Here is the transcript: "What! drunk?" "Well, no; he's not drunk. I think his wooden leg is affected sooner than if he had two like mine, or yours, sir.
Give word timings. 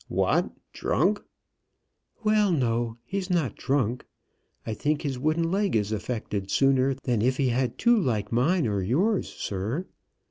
"What! 0.07 0.49
drunk?" 0.73 1.21
"Well, 2.23 2.51
no; 2.51 2.97
he's 3.05 3.29
not 3.29 3.55
drunk. 3.55 4.07
I 4.65 4.73
think 4.73 5.03
his 5.03 5.19
wooden 5.19 5.51
leg 5.51 5.75
is 5.75 5.91
affected 5.91 6.49
sooner 6.49 6.95
than 7.03 7.21
if 7.21 7.37
he 7.37 7.49
had 7.49 7.77
two 7.77 7.99
like 7.99 8.31
mine, 8.31 8.65
or 8.65 8.81
yours, 8.81 9.31
sir. 9.31 9.85